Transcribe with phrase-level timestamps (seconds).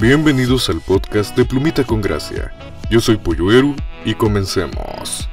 [0.00, 2.52] Bienvenidos al podcast de Plumita con Gracia.
[2.90, 3.74] Yo soy Polluero
[4.04, 5.26] y comencemos.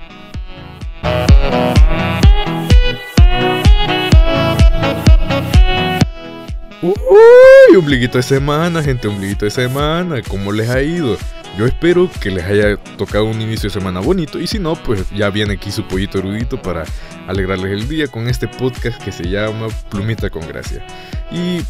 [6.81, 10.21] Uy, ombliguito de semana, gente, ombliguito de semana.
[10.21, 11.17] ¿Cómo les ha ido?
[11.57, 15.09] Yo espero que les haya tocado un inicio de semana bonito y si no, pues
[15.11, 16.85] ya viene aquí su pollito erudito para
[17.27, 20.85] alegrarles el día con este podcast que se llama Plumita con Gracia.
[21.31, 21.61] Y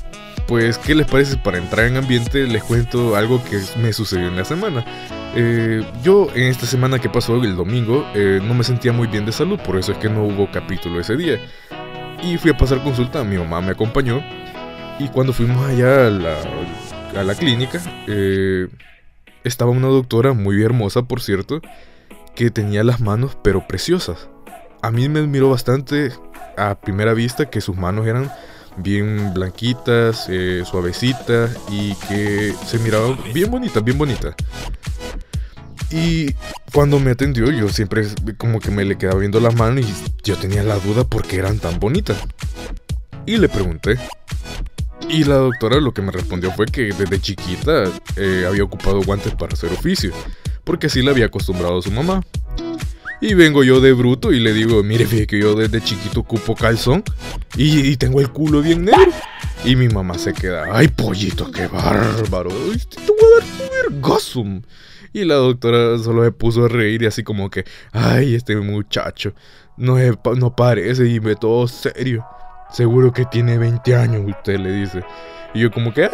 [0.47, 2.45] pues, ¿qué les parece para entrar en ambiente?
[2.45, 4.85] Les cuento algo que me sucedió en la semana.
[5.35, 9.25] Eh, yo en esta semana que pasó, el domingo, eh, no me sentía muy bien
[9.25, 11.39] de salud, por eso es que no hubo capítulo ese día.
[12.21, 14.21] Y fui a pasar consulta, mi mamá me acompañó
[14.99, 16.37] y cuando fuimos allá a la,
[17.17, 18.67] a la clínica, eh,
[19.43, 21.61] estaba una doctora muy hermosa, por cierto,
[22.35, 24.29] que tenía las manos pero preciosas.
[24.81, 26.11] A mí me admiró bastante
[26.57, 28.31] a primera vista que sus manos eran
[28.77, 34.35] bien blanquitas, eh, suavecitas y que se miraban bien bonitas, bien bonitas.
[35.91, 36.33] Y
[36.73, 38.07] cuando me atendió, yo siempre
[38.37, 39.93] como que me le quedaba viendo las manos y
[40.23, 42.17] yo tenía la duda porque eran tan bonitas.
[43.25, 43.97] Y le pregunté,
[45.09, 47.83] y la doctora lo que me respondió fue que desde chiquita
[48.15, 50.11] eh, había ocupado guantes para hacer oficio,
[50.63, 52.21] porque así le había acostumbrado a su mamá.
[53.23, 56.55] Y vengo yo de bruto y le digo, mire, fíjate que yo desde chiquito ocupo
[56.55, 57.05] calzón
[57.55, 59.13] y, tengo el culo bien negro.
[59.63, 64.61] Y mi mamá se queda, ay pollito, qué bárbaro, te voy a dar tu.
[65.13, 67.63] Y la doctora solo se puso a reír y así como que,
[67.93, 69.33] ay, este muchacho,
[69.77, 69.95] no,
[70.35, 72.25] no parece y me todo serio.
[72.73, 75.01] Seguro que tiene 20 años, usted le dice.
[75.53, 76.09] Y yo como que...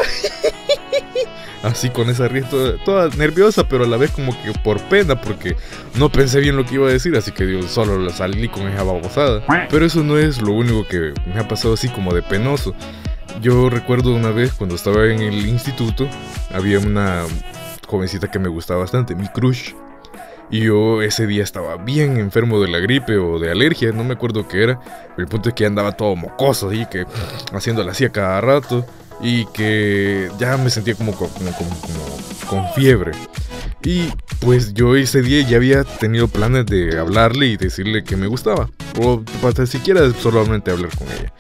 [1.62, 5.58] Así con esa risa toda, nerviosa, pero a la vez como que por pena, porque
[5.96, 8.84] no pensé bien lo que iba a decir, así que yo solo salí con esa
[8.84, 9.44] babosada.
[9.70, 12.74] Pero eso no es lo único que me ha pasado así como de penoso.
[13.42, 16.08] Yo recuerdo una vez cuando estaba en el instituto,
[16.54, 17.26] había una
[17.88, 19.74] jovencita que me gustaba bastante, mi crush.
[20.52, 24.14] Y yo ese día estaba bien enfermo de la gripe o de alergia, no me
[24.14, 24.80] acuerdo qué era.
[25.18, 27.06] El punto es que andaba todo mocoso y que
[27.54, 28.86] haciéndolo así a cada rato.
[29.22, 31.70] Y que ya me sentía como, como, como,
[32.48, 33.12] con fiebre.
[33.84, 34.10] Y
[34.40, 38.70] pues yo ese día ya había tenido planes de hablarle y decirle que me gustaba.
[39.02, 41.34] O para siquiera solamente hablar con ella.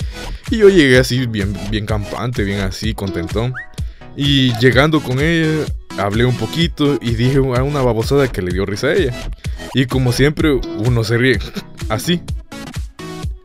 [0.51, 3.53] Y yo llegué así bien, bien campante, bien así, contentón.
[4.15, 5.65] Y llegando con ella,
[5.97, 9.13] hablé un poquito y dije una babosada que le dio risa a ella.
[9.73, 11.39] Y como siempre, uno se ríe
[11.89, 12.21] así.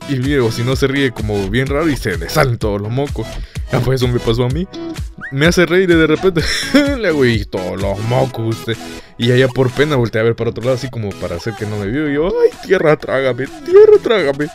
[0.09, 2.91] Y luego si no se ríe como bien raro y se le salen todos los
[2.91, 3.27] mocos.
[3.73, 4.67] Ya pues eso me pasó a mí.
[5.31, 6.43] Me hace reír y de repente
[6.99, 8.77] le hago y todos los mocos usted.
[9.19, 11.67] Y ella por pena volteé a ver para otro lado así como para hacer que
[11.67, 12.11] no me vio.
[12.11, 14.49] Y yo, ay, tierra, trágame, tierra, trágame.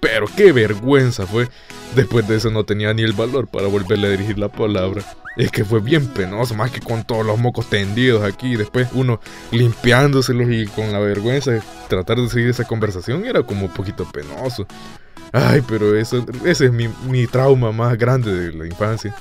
[0.00, 1.48] Pero qué vergüenza fue.
[1.94, 5.02] Después de eso no tenía ni el valor para volverle a dirigir la palabra.
[5.36, 8.56] Es que fue bien penoso, más que con todos los mocos tendidos aquí.
[8.56, 13.66] Después uno limpiándoselos y con la vergüenza de tratar de seguir esa conversación era como
[13.66, 14.66] un poquito penoso.
[15.32, 19.14] Ay, pero eso, ese es mi, mi trauma más grande de la infancia.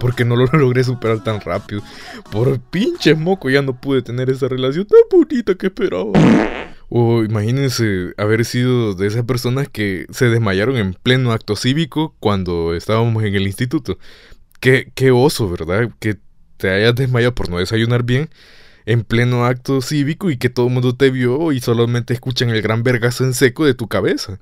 [0.00, 1.82] Porque no lo logré superar tan rápido.
[2.30, 6.12] Por pinches moco ya no pude tener esa relación tan bonita que esperaba.
[6.88, 12.74] O imagínense haber sido de esas personas que se desmayaron en pleno acto cívico cuando
[12.74, 13.98] estábamos en el instituto.
[14.60, 15.90] Qué, qué oso, ¿verdad?
[15.98, 16.16] Que
[16.56, 18.30] te hayas desmayado por no desayunar bien
[18.86, 22.62] en pleno acto cívico y que todo el mundo te vio y solamente escuchan el
[22.62, 24.38] gran vergazo en seco de tu cabeza.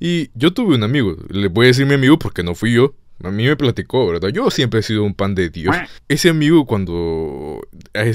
[0.00, 2.94] Y yo tuve un amigo, le voy a decir mi amigo porque no fui yo,
[3.22, 4.30] a mí me platicó, ¿verdad?
[4.30, 5.76] Yo siempre he sido un pan de Dios.
[6.08, 7.60] Ese amigo cuando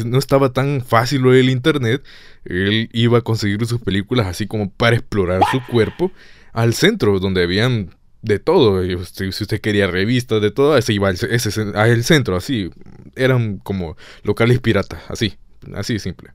[0.05, 2.03] no estaba tan fácil lo del internet,
[2.43, 6.11] él iba a conseguir sus películas así como para explorar su cuerpo
[6.53, 7.91] al centro donde habían
[8.23, 8.81] de todo.
[9.11, 12.71] Si usted quería revistas, de todo, ese iba al ese, el centro, así.
[13.15, 15.35] Eran como locales piratas, así,
[15.75, 16.31] así simple.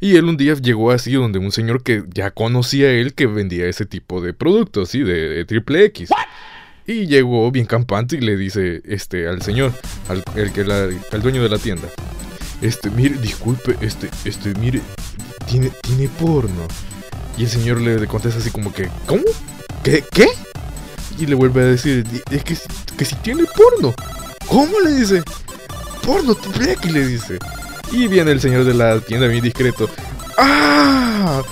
[0.00, 3.26] Y él un día llegó así donde un señor que ya conocía a él que
[3.26, 6.10] vendía ese tipo de productos, así, de, triple X.
[6.86, 9.72] Y llegó bien campante y le dice este al señor,
[10.08, 11.88] al, el que al dueño de la tienda.
[12.62, 14.80] Este, mire, disculpe, este, este, mire,
[15.46, 16.66] tiene, tiene porno.
[17.36, 19.22] Y el señor le contesta así como que, ¿cómo?
[19.82, 20.02] ¿Qué?
[20.12, 20.26] ¿Qué?
[21.18, 22.56] Y le vuelve a decir, es que,
[22.96, 23.94] que si tiene porno.
[24.46, 25.22] ¿Cómo le dice?
[26.04, 27.38] Porno, X le dice.
[27.92, 29.88] Y viene el señor de la tienda bien discreto.
[30.36, 31.42] ¡Ah!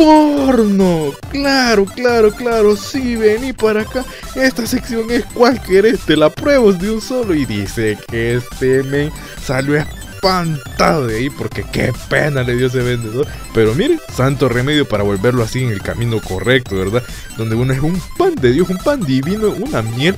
[0.00, 1.12] porno.
[1.30, 2.76] Claro, claro, claro.
[2.76, 4.04] Sí, vení para acá.
[4.34, 6.16] Esta sección es cualquier este.
[6.16, 7.34] La pruebo de un solo.
[7.34, 9.12] Y dice que este men
[9.44, 13.26] salió espantado de ahí porque qué pena le dio ese vendedor.
[13.54, 17.02] Pero mire, santo remedio para volverlo así en el camino correcto, ¿verdad?
[17.36, 20.16] Donde uno es un pan de Dios, un pan divino, una miel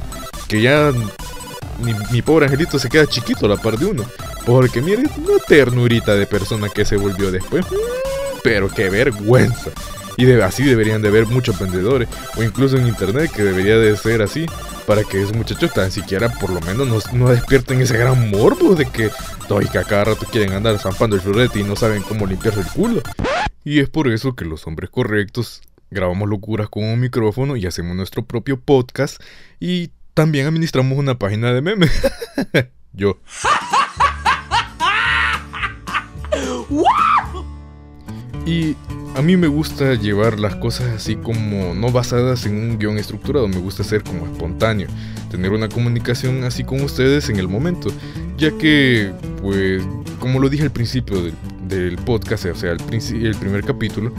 [0.48, 0.92] que ya
[2.12, 4.04] mi, pobre angelito se queda chiquito a la par de uno.
[4.46, 7.64] Porque mire, una ternurita de persona que se volvió después.
[8.42, 9.70] Pero qué vergüenza.
[10.16, 14.20] Y así deberían de haber muchos vendedores, o incluso en internet, que debería de ser
[14.20, 14.46] así,
[14.86, 18.86] para que esos muchachos tan siquiera por lo menos no, despierten ese gran morbo de
[18.86, 19.10] que,
[19.70, 22.66] que a cada rato quieren andar zampando el florete y no saben cómo limpiarse el
[22.66, 23.02] culo.
[23.64, 27.96] Y es por eso que los hombres correctos grabamos locuras con un micrófono y hacemos
[27.96, 29.22] nuestro propio podcast
[29.60, 31.90] y también administramos una página de memes.
[32.92, 33.18] Yo.
[38.52, 38.76] Y
[39.14, 43.48] a mí me gusta llevar las cosas así como no basadas en un guion estructurado,
[43.48, 44.88] me gusta ser como espontáneo,
[45.30, 47.88] tener una comunicación así con ustedes en el momento,
[48.36, 49.10] ya que,
[49.40, 49.82] pues,
[50.18, 51.22] como lo dije al principio
[51.66, 54.12] del, podcast, o sea, el, el primer capítulo,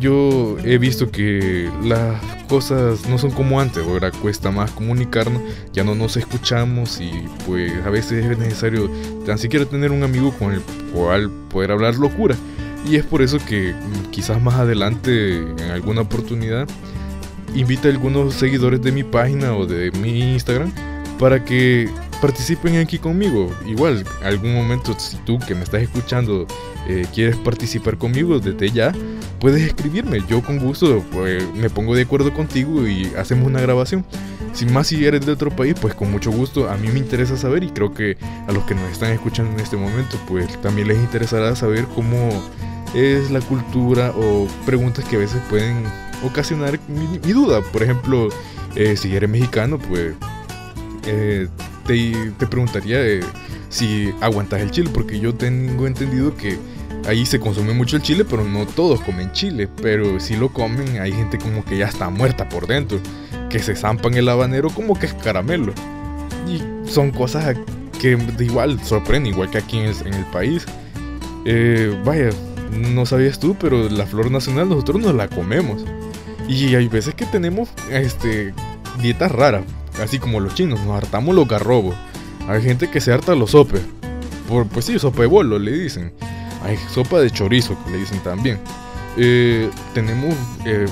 [0.00, 5.40] yo he visto que las cosas no son como antes, ahora cuesta más comunicarnos,
[5.72, 7.12] ya no nos escuchamos y
[7.46, 8.90] pues a veces es necesario
[9.24, 10.60] tan siquiera tener un amigo con el
[10.92, 12.34] cual poder hablar locura.
[12.88, 16.68] Y es por eso que mm, quizás más adelante, en alguna oportunidad,
[17.54, 20.72] invite a algunos seguidores de mi página o de mi Instagram
[21.18, 21.88] para que
[22.20, 23.50] participen aquí conmigo.
[23.66, 26.46] Igual, algún momento, si tú que me estás escuchando
[26.88, 28.92] eh, quieres participar conmigo desde ya,
[29.40, 30.22] puedes escribirme.
[30.28, 34.04] Yo con gusto pues, me pongo de acuerdo contigo y hacemos una grabación.
[34.52, 36.70] Sin más, si eres de otro país, pues con mucho gusto.
[36.70, 38.16] A mí me interesa saber y creo que
[38.46, 42.30] a los que nos están escuchando en este momento, pues también les interesará saber cómo
[42.96, 45.84] es la cultura o preguntas que a veces pueden
[46.24, 47.60] ocasionar mi, duda.
[47.60, 48.30] Por ejemplo,
[48.74, 50.14] eh, si eres mexicano, pues
[51.06, 51.46] eh,
[51.86, 53.20] te, preguntaría eh,
[53.68, 56.58] si aguantas el chile, porque yo tengo entendido que
[57.06, 59.68] ahí se consume mucho el chile, pero no todos comen chile.
[59.82, 62.98] Pero si lo comen, hay gente como que ya está muerta por dentro,
[63.50, 65.74] que se zampan el habanero como que es caramelo.
[66.48, 67.56] Y son cosas
[68.00, 70.64] que igual sorprenden, igual que aquí en el, país.
[72.04, 72.30] Vaya,
[72.70, 75.84] no sabías tú, pero la flor nacional nosotros nos la comemos.
[76.48, 78.54] Y hay veces que tenemos este,
[79.00, 79.64] dietas raras,
[80.02, 81.94] así como los chinos, nos hartamos los garrobos.
[82.48, 83.82] Hay gente que se harta los sopes.
[84.48, 86.12] Por, pues sí, sopa de bolo le dicen.
[86.62, 88.58] Hay sopa de chorizo que le dicen también.
[89.16, 90.34] Eh, tenemos
[90.64, 90.86] eh,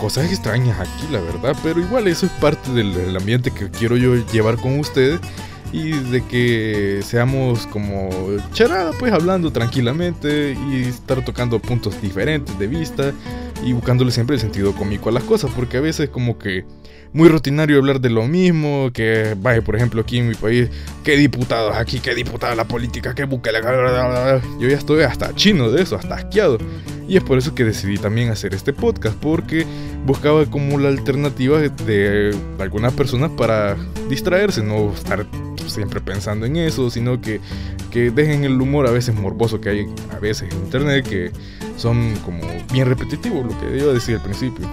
[0.00, 4.16] cosas extrañas aquí, la verdad, pero igual eso es parte del ambiente que quiero yo
[4.32, 5.20] llevar con ustedes
[5.72, 8.08] y de que seamos como
[8.52, 13.12] charada, pues hablando tranquilamente y estar tocando puntos diferentes de vista
[13.64, 16.64] y buscándole siempre el sentido cómico a las cosas, porque a veces como que
[17.12, 20.68] muy rutinario hablar de lo mismo, que vaya, por ejemplo, aquí en mi país,
[21.04, 24.40] qué diputados aquí, qué diputada la política, qué buque la...
[24.60, 26.58] Yo ya estoy hasta chino de eso, hasta asqueado.
[27.08, 29.64] Y es por eso que decidí también hacer este podcast, porque
[30.04, 33.76] buscaba como la alternativa de algunas personas para
[34.10, 35.26] distraerse, no estar
[35.66, 37.40] siempre pensando en eso, sino que,
[37.90, 41.30] que dejen el humor a veces morboso que hay a veces en internet, que
[41.76, 42.40] son como
[42.72, 44.68] bien repetitivos, lo que iba a decir al principio.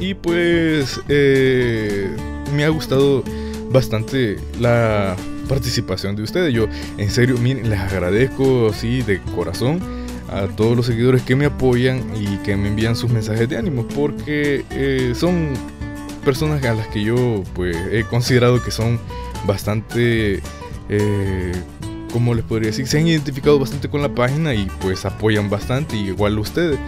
[0.00, 2.08] Y pues eh,
[2.54, 3.24] me ha gustado
[3.70, 5.16] bastante la
[5.48, 6.52] participación de ustedes.
[6.54, 6.66] Yo
[6.98, 9.80] en serio, les agradezco así de corazón
[10.30, 13.86] a todos los seguidores que me apoyan y que me envían sus mensajes de ánimo
[13.88, 15.54] porque eh, son
[16.24, 19.00] personas a las que yo pues he considerado que son
[19.46, 20.42] bastante
[20.90, 21.52] eh,
[22.12, 25.96] como les podría decir se han identificado bastante con la página y pues apoyan bastante
[25.96, 26.78] igual ustedes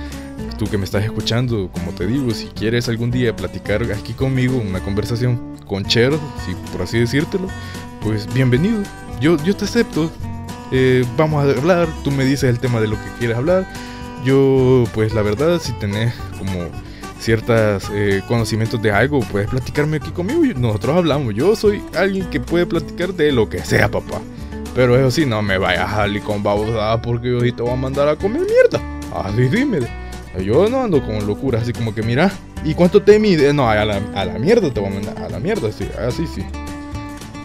[0.61, 4.59] tú que me estás escuchando, como te digo, si quieres algún día platicar aquí conmigo,
[4.59, 6.13] una conversación con Cher,
[6.45, 7.49] si por así decírtelo,
[8.03, 8.83] pues bienvenido.
[9.23, 10.11] Yo, yo te acepto.
[10.71, 13.67] Eh, vamos a hablar, tú me dices el tema de lo que quieres hablar.
[14.23, 16.69] Yo, pues la verdad, si tenés como
[17.19, 20.43] ciertos eh, conocimientos de algo, puedes platicarme aquí conmigo.
[20.59, 21.35] Nosotros hablamos.
[21.35, 24.21] Yo soy alguien que puede platicar de lo que sea, papá.
[24.75, 27.77] Pero eso sí, no me vayas a salir con babosada porque yo te voy a
[27.77, 28.79] mandar a comer mierda.
[29.15, 30.00] Así dime.
[30.39, 32.31] Yo no ando con locuras así como que, mira,
[32.65, 33.53] ¿y cuánto te mide?
[33.53, 36.27] No, a la, a la mierda te voy a mandar, a la mierda, sí, así
[36.27, 36.45] sí.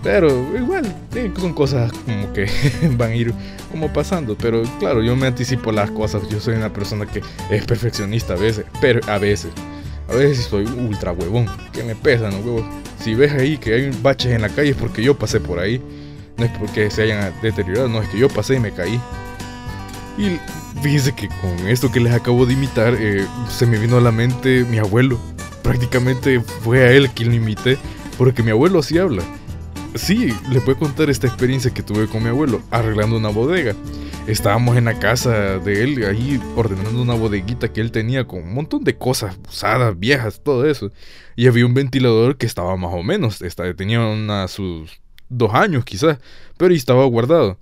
[0.06, 0.86] Pero igual,
[1.40, 2.48] son cosas como que
[2.96, 3.34] van a ir
[3.72, 4.38] como pasando.
[4.38, 6.30] Pero claro, yo me anticipo las cosas.
[6.30, 8.66] Yo soy una persona que es perfeccionista a veces.
[8.80, 9.52] Pero a veces.
[10.08, 11.48] A veces soy ultra huevón.
[11.74, 12.66] Que me pesa, ¿no, huevos?
[13.00, 15.82] Si ves ahí que hay baches en la calle es porque yo pasé por ahí.
[16.38, 19.02] No es porque se hayan deteriorado, no, es que yo pasé y me caí.
[20.20, 20.38] Y
[20.82, 24.12] fíjense que con esto que les acabo de imitar, eh, se me vino a la
[24.12, 25.20] mente mi abuelo.
[25.64, 27.78] Prácticamente fue a él quien lo imité,
[28.18, 29.24] porque mi abuelo así habla.
[29.96, 33.74] Sí, le puedo contar esta experiencia que tuve con mi abuelo, arreglando una bodega.
[34.28, 38.54] Estábamos en la casa de él, ahí ordenando una bodeguita que él tenía con un
[38.54, 40.92] montón de cosas usadas, viejas, todo eso.
[41.36, 43.42] Y había un ventilador que estaba más o menos,
[43.78, 46.18] tenía una, sus dos años quizás,
[46.58, 47.58] pero estaba guardado.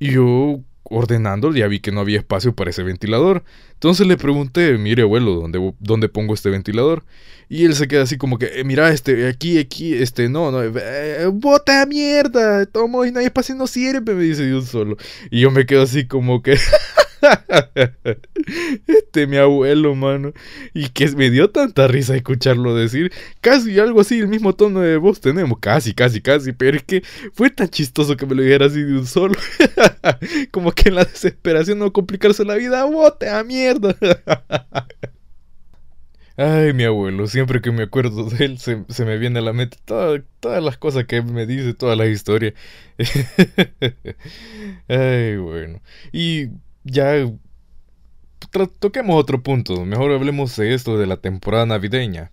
[0.00, 3.44] Y yo ordenando ya vi que no había espacio para ese ventilador.
[3.74, 7.04] Entonces le pregunté, mire abuelo, ¿dónde, dónde pongo este ventilador?
[7.48, 10.62] Y él se queda así como que, eh, mira, este, aquí, aquí, este, no, no,
[10.62, 14.96] eh, bota mierda, tomo y no hay espacio, no sirve, me dice de un solo.
[15.30, 16.58] Y yo me quedo así como que...
[18.86, 20.32] este mi abuelo, mano.
[20.74, 23.12] Y que me dio tanta risa escucharlo decir.
[23.40, 25.58] Casi algo así, el mismo tono de voz tenemos.
[25.60, 26.52] Casi, casi, casi.
[26.52, 29.34] Pero es que fue tan chistoso que me lo dijera así de un solo.
[30.50, 32.84] Como que en la desesperación no complicarse la vida.
[32.84, 33.96] ¡Bote a mierda!
[36.40, 39.76] Ay, mi abuelo, siempre que me acuerdo de él se, me viene a la mente
[39.84, 40.22] todas
[40.62, 42.54] las cosas que me dice, todas las historias.
[44.88, 45.80] Ay, bueno.
[46.12, 46.50] Y
[46.90, 47.12] ya
[48.78, 49.84] toquemos otro punto.
[49.84, 52.32] Mejor hablemos de esto de la temporada navideña.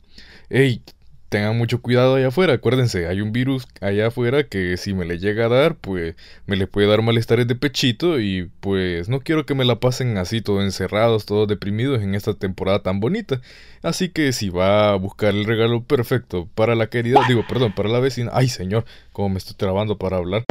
[0.50, 0.84] Ey,
[1.30, 2.54] tengan mucho cuidado allá afuera.
[2.54, 6.56] Acuérdense, hay un virus allá afuera que si me le llega a dar, pues me
[6.56, 10.42] le puede dar malestares de pechito y pues no quiero que me la pasen así
[10.42, 13.42] todos encerrados, todos deprimidos en esta temporada tan bonita.
[13.82, 17.90] Así que si va a buscar el regalo perfecto para la querida, digo, perdón, para
[17.90, 18.32] la vecina.
[18.34, 18.86] Ay, señor,
[19.16, 20.44] como me estoy trabando para hablar.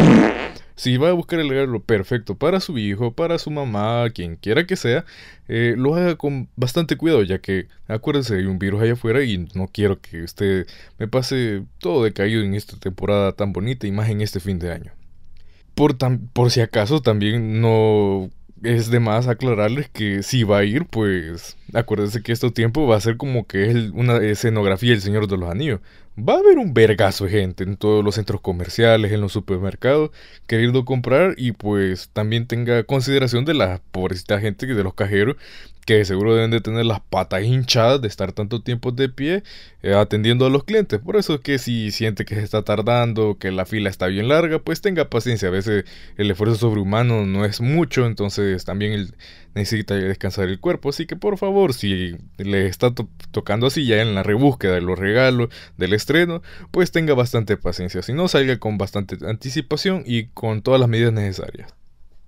[0.75, 4.67] Si va a buscar el regalo perfecto para su hijo, para su mamá, quien quiera
[4.67, 5.05] que sea,
[5.49, 9.47] eh, lo haga con bastante cuidado, ya que acuérdense, hay un virus allá afuera y
[9.55, 10.67] no quiero que usted
[10.99, 14.73] me pase todo decaído en esta temporada tan bonita y más en este fin de
[14.73, 14.93] año.
[15.75, 15.97] Por,
[16.33, 18.31] por si acaso también no
[18.65, 22.97] es de más aclararles que si va a ir, pues acuérdense que este tiempo va
[22.97, 25.81] a ser como que es una escenografía del Señor de los Anillos.
[26.17, 30.11] Va a haber un vergazo de gente en todos los centros comerciales, en los supermercados,
[30.47, 35.37] queriendo comprar y pues también tenga consideración de la pobrecita gente de los cajeros
[35.85, 39.43] que seguro deben de tener las patas hinchadas de estar tanto tiempo de pie
[39.83, 41.01] eh, atendiendo a los clientes.
[41.01, 44.29] Por eso es que si siente que se está tardando, que la fila está bien
[44.29, 45.49] larga, pues tenga paciencia.
[45.49, 45.85] A veces
[46.17, 49.15] el esfuerzo sobrehumano no es mucho, entonces también
[49.55, 50.91] necesita descansar el cuerpo.
[50.91, 52.93] Así que por favor, si le está
[53.31, 58.03] tocando así ya en la rebúsqueda de los regalos, del estreno, pues tenga bastante paciencia.
[58.03, 61.75] Si no, salga con bastante anticipación y con todas las medidas necesarias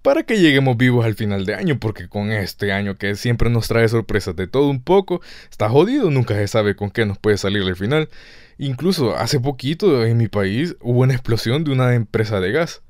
[0.06, 3.66] para que lleguemos vivos al final de año, porque con este año que siempre nos
[3.66, 5.20] trae sorpresas de todo un poco,
[5.50, 8.08] está jodido, nunca se sabe con qué nos puede salir el final.
[8.56, 12.82] Incluso hace poquito en mi país hubo una explosión de una empresa de gas.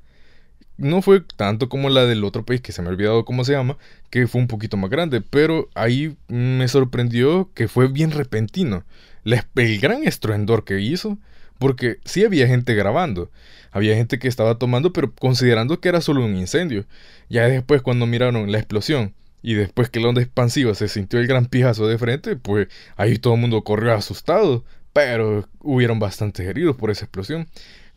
[0.77, 3.53] No fue tanto como la del otro país, que se me ha olvidado cómo se
[3.53, 3.79] llama,
[4.11, 8.83] que fue un poquito más grande, pero ahí me sorprendió que fue bien repentino.
[9.25, 11.17] el gran estruendor que hizo,
[11.59, 13.31] porque sí había gente grabando,
[13.71, 16.85] había gente que estaba tomando, pero considerando que era solo un incendio.
[17.29, 21.27] Ya después cuando miraron la explosión y después que la onda expansiva se sintió el
[21.27, 26.75] gran pijazo de frente, pues ahí todo el mundo corrió asustado, pero hubieron bastantes heridos
[26.75, 27.47] por esa explosión.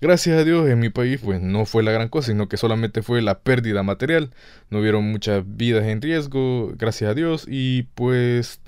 [0.00, 3.02] Gracias a Dios en mi país pues no fue la gran cosa, sino que solamente
[3.02, 4.31] fue la pérdida material.
[4.71, 8.61] No hubieron muchas vidas en riesgo, gracias a Dios, y pues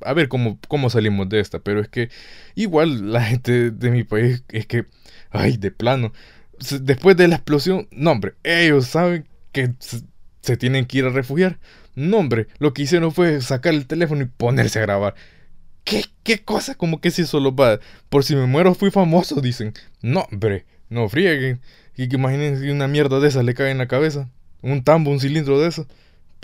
[0.00, 1.58] a ver cómo, cómo salimos de esta.
[1.60, 2.10] Pero es que
[2.54, 4.86] igual la gente de mi país es que,
[5.30, 6.12] ay, de plano,
[6.80, 11.58] después de la explosión, no hombre, ellos saben que se, tienen que ir a refugiar.
[11.94, 15.14] No hombre, lo que hicieron fue sacar el teléfono y ponerse a grabar.
[15.84, 16.74] ¿Qué, qué cosa?
[16.74, 17.78] Como que si solo va.
[18.08, 19.74] Por si me muero fui famoso, dicen.
[20.02, 21.60] No, hombre, no frieguen.
[21.96, 24.30] Y que imagínense una mierda de esa le cae en la cabeza.
[24.62, 25.86] Un tambo, un cilindro de eso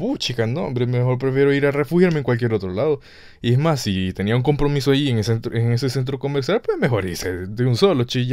[0.01, 3.01] puchica, no, hombre, mejor prefiero ir a refugiarme en cualquier otro lado.
[3.43, 6.79] Y es más, si tenía un compromiso ahí en ese, en ese centro comercial, pues
[6.79, 8.27] mejor irse de un solo, chi,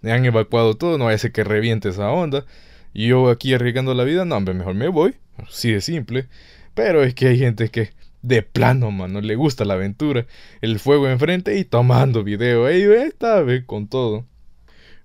[0.00, 2.46] me han evacuado todo, no vaya a ser que reviente esa onda.
[2.94, 5.16] Y yo aquí arriesgando la vida, no, hombre, mejor me voy.
[5.36, 6.28] Así de simple.
[6.74, 7.90] Pero es que hay gente que
[8.22, 10.26] de plano, mano, le gusta la aventura.
[10.62, 12.64] El fuego enfrente y tomando video.
[12.66, 14.26] Ahí está, ve, con todo.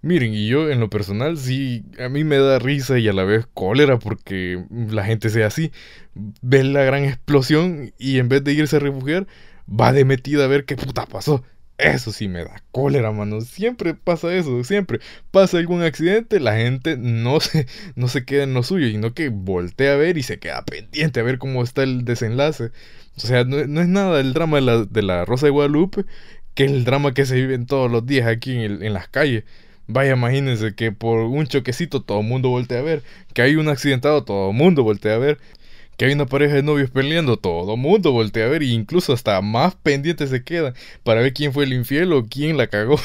[0.01, 3.23] Miren, y yo en lo personal sí, a mí me da risa y a la
[3.23, 5.71] vez cólera porque la gente sea así.
[6.13, 9.27] Ve la gran explosión y en vez de irse a refugiar,
[9.67, 11.43] va de metida a ver qué puta pasó.
[11.77, 13.41] Eso sí me da cólera, mano.
[13.41, 14.99] Siempre pasa eso, siempre.
[15.29, 19.29] Pasa algún accidente, la gente no se, no se queda en lo suyo, sino que
[19.29, 22.71] voltea a ver y se queda pendiente a ver cómo está el desenlace.
[23.17, 26.05] O sea, no, es nada el drama de la, de la Rosa de Guadalupe,
[26.55, 29.43] que el drama que se vive todos los días aquí en, en las calles.
[29.87, 33.03] Vaya, imagínense que por un choquecito todo el mundo voltea a ver,
[33.33, 35.39] que hay un accidentado, todo el mundo voltea a ver,
[35.97, 39.13] que hay una pareja de novios peleando, todo el mundo voltea a ver, e incluso
[39.13, 42.97] hasta más pendientes se quedan para ver quién fue el infiel o quién la cagó.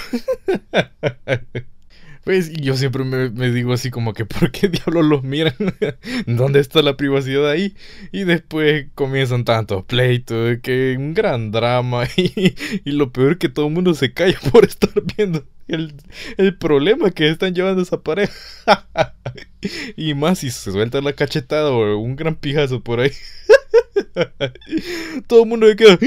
[2.24, 5.54] Pues yo siempre me, digo así como que ¿por qué diablos los miran?
[6.26, 7.74] ¿Dónde está la privacidad ahí?
[8.12, 13.66] Y después comienzan tantos pleitos, que un gran drama y, y lo peor que todo
[13.66, 15.94] el mundo se calla por estar viendo el,
[16.36, 18.32] el problema que están llevando esa pareja.
[19.96, 23.12] y más si se suelta la cachetada o un gran pijazo por ahí.
[25.26, 25.98] todo el mundo se queda...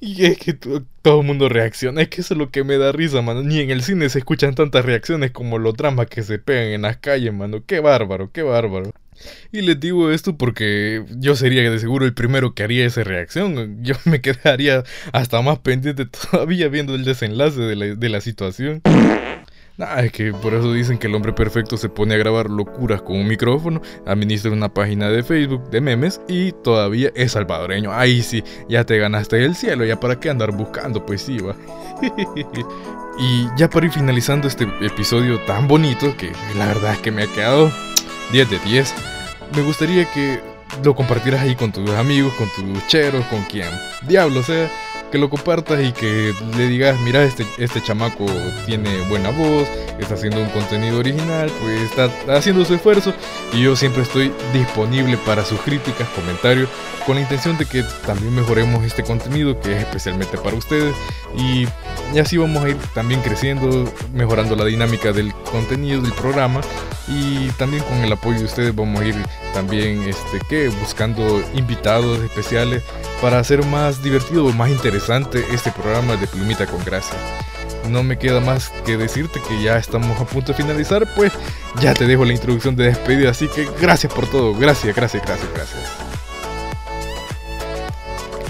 [0.02, 2.02] Y es que todo el mundo reacciona.
[2.02, 3.42] Es que eso es lo que me da risa, mano.
[3.42, 6.82] Ni en el cine se escuchan tantas reacciones como los dramas que se pegan en
[6.82, 7.62] las calles, mano.
[7.66, 8.92] Qué bárbaro, qué bárbaro.
[9.52, 13.78] Y les digo esto porque yo sería de seguro el primero que haría esa reacción.
[13.82, 18.80] Yo me quedaría hasta más pendiente todavía viendo el desenlace de la, de la situación.
[19.82, 23.02] Ah, es que por eso dicen que el hombre perfecto se pone a grabar locuras
[23.02, 27.92] con un micrófono, administra una página de Facebook de memes y todavía es salvadoreño.
[27.92, 31.54] Ahí sí, ya te ganaste el cielo, ya para qué andar buscando, pues sí, va.
[33.18, 37.22] y ya para ir finalizando este episodio tan bonito, que la verdad es que me
[37.22, 37.70] ha quedado
[38.32, 38.94] 10 de 10,
[39.54, 40.40] me gustaría que
[40.84, 43.68] lo compartieras ahí con tus amigos, con tus cheros, con quien
[44.06, 44.70] diablo sea
[45.10, 48.26] que lo compartas y que le digas, mira, este, este chamaco
[48.66, 53.12] tiene buena voz, está haciendo un contenido original, pues está haciendo su esfuerzo
[53.52, 56.68] y yo siempre estoy disponible para sus críticas, comentarios,
[57.06, 60.94] con la intención de que también mejoremos este contenido que es especialmente para ustedes
[61.36, 61.66] y,
[62.18, 66.60] así vamos a ir también creciendo, mejorando la dinámica del contenido del programa
[67.10, 69.16] y también con el apoyo de ustedes vamos a ir
[69.52, 72.82] también este que buscando invitados especiales
[73.20, 77.18] para hacer más divertido o más interesante este programa de Plumita con Gracia.
[77.88, 81.32] No me queda más que decirte que ya estamos a punto de finalizar, pues
[81.80, 85.48] ya te dejo la introducción de despedida, así que gracias por todo, gracias, gracias, gracias,
[85.52, 86.10] gracias.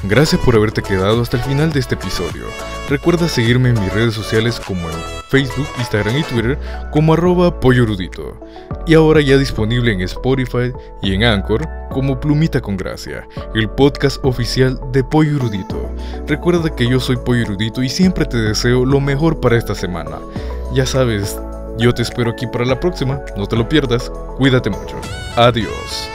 [0.03, 2.47] Gracias por haberte quedado hasta el final de este episodio.
[2.91, 4.89] Recuerda seguirme en mis redes sociales como
[5.29, 6.59] Facebook, Instagram y Twitter
[6.91, 8.37] como arroba pollo erudito.
[8.85, 14.19] Y ahora ya disponible en Spotify y en Anchor como Plumita con Gracia, el podcast
[14.25, 15.89] oficial de Pollo Erudito.
[16.27, 20.19] Recuerda que yo soy Pollo Erudito y siempre te deseo lo mejor para esta semana.
[20.75, 21.39] Ya sabes,
[21.79, 24.97] yo te espero aquí para la próxima, no te lo pierdas, cuídate mucho.
[25.37, 26.11] Adiós.